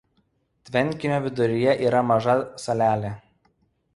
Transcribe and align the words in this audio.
Tvenkinio 0.69 1.19
viduryje 1.25 1.75
yra 1.89 2.01
maža 2.13 2.35
salelė. 2.65 3.15